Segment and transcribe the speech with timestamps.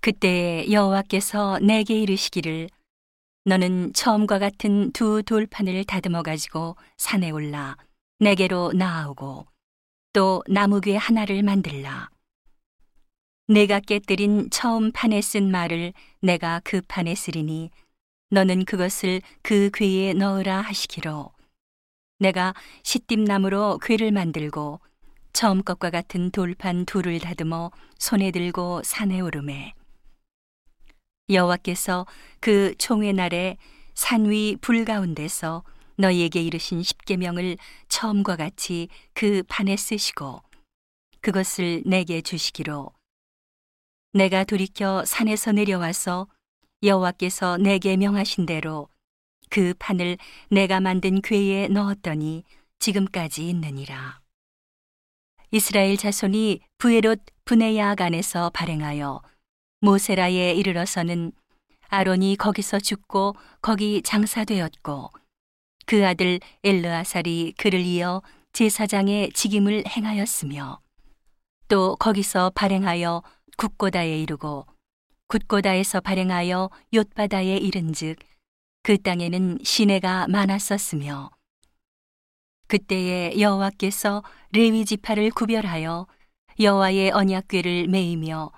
[0.00, 2.68] 그때 여호와께서 내게 이르시기를
[3.44, 7.76] 너는 처음과 같은 두 돌판을 다듬어 가지고 산에 올라
[8.18, 9.46] 내게로 나아오고
[10.12, 12.08] 또 나무괴 하나를 만들라.
[13.46, 17.70] 내가 깨뜨린 처음 판에 쓴 말을 내가 그 판에 쓰리니
[18.30, 21.30] 너는 그것을 그 궤에 넣으라 하시기로.
[22.20, 22.54] 내가
[22.84, 24.80] 시띠나무로 궤를 만들고
[25.32, 29.74] 처음 것과 같은 돌판 둘을 다듬어 손에 들고 산에 오르매
[31.30, 32.06] 여호와께서
[32.40, 33.56] 그 총회 날에
[33.94, 35.62] 산 위 불 가운데서
[35.96, 40.42] 너희에게 이르신 십계명을 처음과 같이 그 판에 쓰시고
[41.20, 42.90] 그것을 내게 주시기로
[44.14, 46.26] 내가 돌이켜 산에서 내려와서
[46.82, 48.88] 여호와께서 내게 명하신 대로
[49.50, 50.16] 그 판을
[50.50, 52.44] 내가 만든 궤에 넣었더니
[52.78, 54.20] 지금까지 있느니라.
[55.50, 59.20] 이스라엘 자손이 부에롯 분해야간에서 발행하여
[59.80, 61.32] 모세라에 이르러서는
[61.88, 65.10] 아론이 거기서 죽고 거기 장사되었고
[65.86, 70.80] 그 아들 엘르아살이 그를 이어 제사장의 직임을 행하였으며
[71.68, 73.22] 또 거기서 발행하여
[73.56, 74.66] 국고다에 이르고
[75.28, 78.18] 굿고다에서 발행하여 욤바다에 이른즉
[78.82, 81.30] 그 땅에는 시내가 많았었으며
[82.66, 86.06] 그때에 여호와께서 레위 지파를 구별하여
[86.58, 88.50] 여호와의 언약궤를 메이며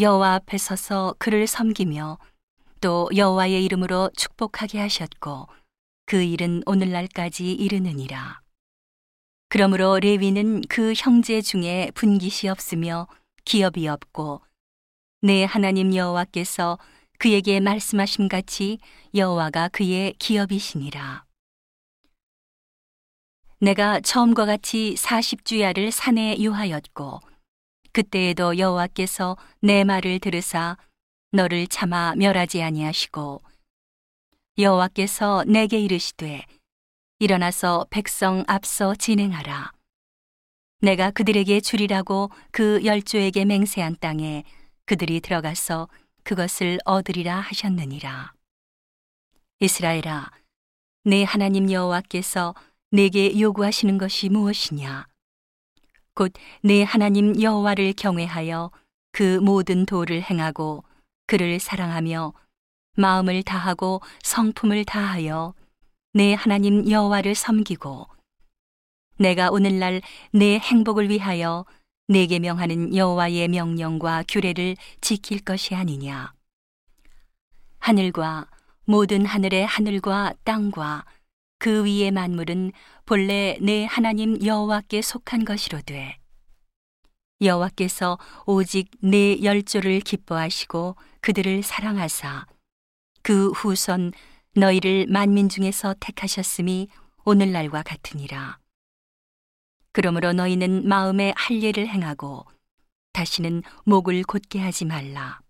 [0.00, 2.18] 여호와 앞에 서서 그를 섬기며
[2.80, 5.46] 또 여호와의 이름으로 축복하게 하셨고
[6.06, 8.40] 그 일은 오늘날까지 이르느니라.
[9.50, 13.08] 그러므로 레위는 그 형제 중에 분깃이 없으며
[13.44, 14.40] 기업이 없고
[15.20, 16.78] 내 하나님 여호와께서
[17.18, 18.78] 그에게 말씀하심 같이
[19.14, 21.26] 여호와가 그의 기업이시니라.
[23.58, 27.20] 내가 처음과 같이 40주야를 산에 유하였고
[27.92, 30.76] 그때에도 여호와께서 내 말을 들으사
[31.32, 33.42] 너를 참아 멸하지 아니하시고
[34.58, 36.44] 여호와께서 내게 이르시되
[37.18, 39.72] 일어나서 백성 앞서 진행하라.
[40.80, 44.44] 내가 그들에게 주리라고 그 열조에게 맹세한 땅에
[44.86, 45.88] 그들이 들어가서
[46.22, 48.32] 그것을 얻으리라 하셨느니라.
[49.60, 50.30] 이스라엘아
[51.04, 52.54] 내 하나님 여호와께서
[52.90, 55.06] 내게 요구하시는 것이 무엇이냐
[56.14, 56.32] 곧
[56.62, 58.70] 내 하나님 여호와를 경외하여
[59.12, 60.84] 그 모든 도를 행하고
[61.26, 62.32] 그를 사랑하며
[62.96, 65.54] 마음을 다하고 성품을 다하여
[66.12, 68.06] 내 하나님 여호와를 섬기고
[69.18, 70.00] 내가 오늘날
[70.32, 71.64] 내 행복을 위하여
[72.08, 76.32] 내게 명하는 여호와의 명령과 규례를 지킬 것이 아니냐.
[77.78, 78.48] 하늘과
[78.84, 81.04] 모든 하늘의 하늘과 땅과
[81.60, 82.72] 그 위의 만물은
[83.04, 86.16] 본래 내 하나님 여호와께 속한 것이로되
[87.42, 92.46] 여호와께서 오직 내 열조를 기뻐하시고 그들을 사랑하사
[93.22, 94.12] 그 후손
[94.56, 96.88] 너희를 만민 중에서 택하셨음이
[97.26, 98.58] 오늘날과 같으니라.
[99.92, 102.46] 그러므로 너희는 마음에 할례를 행하고
[103.12, 105.40] 다시는 목을 곧게 하지 말라.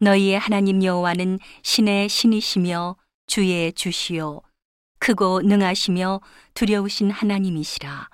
[0.00, 2.96] 너희의 하나님 여호와는 신의 신이시며
[3.26, 4.40] 주의 주시요
[5.02, 6.20] 크고 능하시며
[6.54, 8.08] 두려우신 하나님이시라.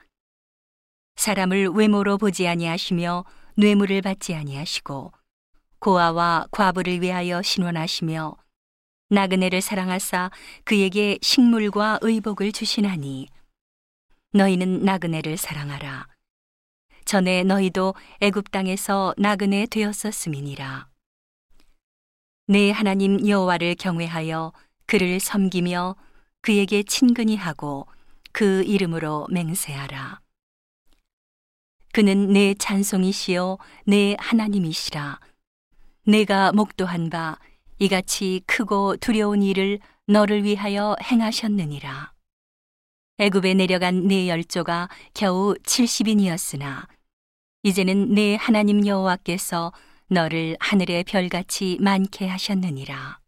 [1.17, 3.27] 사람을 외모로 보지 아니하시며
[3.59, 5.13] 뇌물을 받지 아니하시고
[5.81, 8.37] 고아와 과부를 위하여 신원하시며
[9.11, 10.31] 나그네를 사랑하사
[10.65, 13.29] 그에게 식물과 의복을 주시나니
[14.33, 16.09] 너희는 나그네를 사랑하라
[17.05, 20.89] 전에 너희도 애굽 땅에서 나그네 되었었음이니라
[22.47, 24.55] 내 하나님 여호와를 경외하여
[24.87, 25.95] 그를 섬기며
[26.49, 27.87] 그에게 친근히 하고
[28.33, 30.23] 그 이름으로 맹세하라
[31.93, 35.21] 그는 내 찬송이시요 내 하나님이시라
[36.07, 37.39] 내가 목도한 바
[37.79, 42.15] 이같이 크고 두려운 일을 너를 위하여 행하셨느니라.
[43.19, 46.89] 애굽에 내려간 네 열조가 겨우 70인이었으나
[47.63, 49.75] 이제는 내 하나님 여호와께서
[50.09, 53.21] 너를 하늘의 별같이 많게 하셨느니라.